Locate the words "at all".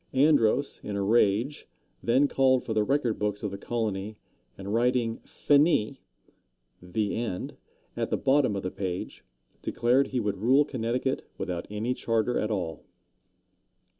12.39-12.83